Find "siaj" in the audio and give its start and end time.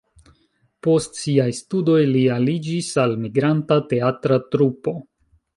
1.23-1.45